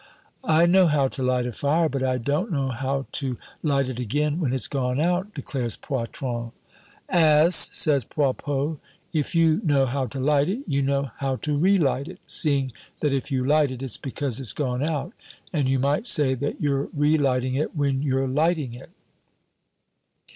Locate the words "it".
3.87-3.99, 10.49-10.63, 12.07-12.17, 13.69-13.83, 17.53-17.75, 18.73-18.89